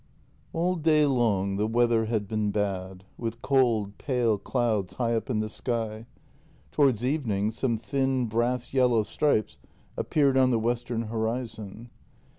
XI 0.51 0.57
A 0.57 0.57
LL 0.57 0.75
day 0.77 1.05
long 1.05 1.57
the 1.57 1.67
weather 1.67 2.05
had 2.05 2.27
been 2.27 2.49
bad, 2.49 3.03
with 3.19 3.43
cold, 3.43 3.99
pale 3.99 4.39
clouds 4.39 4.95
high 4.95 5.13
up 5.13 5.29
in 5.29 5.41
the 5.41 5.47
sky; 5.47 6.07
towards 6.71 7.05
evening 7.05 7.51
some 7.51 7.77
thin 7.77 8.25
brass 8.25 8.73
yellow 8.73 9.03
stripes 9.03 9.59
appeared 9.95 10.37
on 10.37 10.49
the 10.49 10.57
western 10.57 11.03
horizon. 11.03 11.91